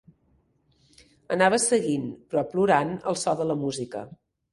Anava 1.35 1.59
seguint, 1.63 2.07
però 2.31 2.43
plorant 2.55 2.95
al 3.13 3.19
só 3.25 3.35
de 3.43 3.47
la 3.51 3.59
música 3.65 4.03